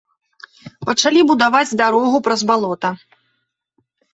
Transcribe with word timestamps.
Пачалі 0.87 1.21
будаваць 1.31 1.77
дарогу 1.83 2.17
праз 2.29 2.41
балота. 2.53 2.89